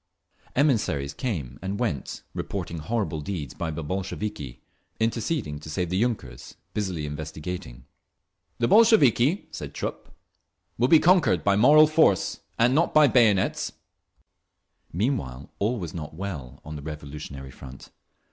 Emissaries 0.62 1.12
came 1.12 1.58
and 1.60 1.80
went, 1.80 2.22
reporting 2.32 2.78
horrible 2.78 3.20
deeds 3.20 3.54
by 3.54 3.72
the 3.72 3.82
Bolsheviki, 3.82 4.60
interceding 5.00 5.58
to 5.58 5.68
save 5.68 5.90
the 5.90 5.96
yunkers, 6.00 6.54
busily 6.74 7.06
investigating…. 7.06 7.84
"The 8.58 8.68
Bolsheviki," 8.68 9.48
said 9.50 9.74
Trupp, 9.74 10.14
"will 10.78 10.86
be 10.86 11.00
conquered 11.00 11.42
by 11.42 11.56
moral 11.56 11.88
force, 11.88 12.38
and 12.56 12.72
not 12.72 12.94
by 12.94 13.08
bayonets….." 13.08 13.72
Meanwhile 14.92 15.50
all 15.58 15.76
was 15.80 15.92
not 15.92 16.14
well 16.14 16.60
on 16.64 16.76
the 16.76 16.82
revolutionary 16.82 17.50
front. 17.50 17.90